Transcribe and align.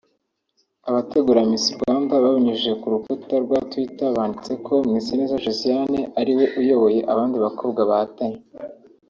Abategura 0.89 1.39
Miss 1.49 1.65
Rwanda 1.77 2.13
babinyujije 2.23 2.73
ku 2.81 2.87
rukuta 2.93 3.35
rwa 3.45 3.59
Twitter 3.71 4.09
banditse 4.17 4.51
ko 4.65 4.73
Mwiseneza 4.87 5.41
Josiane 5.45 5.99
ariwe 6.19 6.45
uyoboye 6.61 6.99
abandi 7.11 7.35
bakobwa 7.45 7.81
bahatanye 7.89 8.39